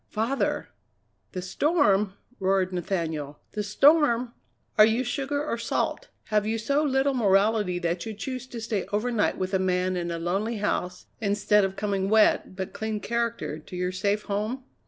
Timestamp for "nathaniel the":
2.73-3.61